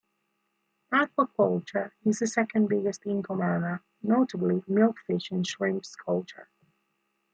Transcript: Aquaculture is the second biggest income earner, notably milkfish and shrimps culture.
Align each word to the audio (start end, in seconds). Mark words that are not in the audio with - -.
Aquaculture 0.91 1.91
is 2.05 2.17
the 2.17 2.25
second 2.25 2.67
biggest 2.69 3.05
income 3.05 3.39
earner, 3.41 3.83
notably 4.01 4.61
milkfish 4.61 5.29
and 5.29 5.45
shrimps 5.45 5.95
culture. 5.95 6.49